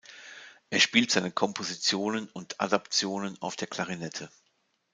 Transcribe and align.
Er 0.71 0.79
spielt 0.79 1.11
seine 1.11 1.29
Kompositionen 1.29 2.27
und 2.29 2.59
Adaptionen 2.59 3.39
auf 3.39 3.55
der 3.55 3.67
Klarinette. 3.67 4.31